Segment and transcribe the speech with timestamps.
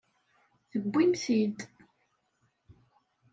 [0.69, 1.57] Tewwim-t-id!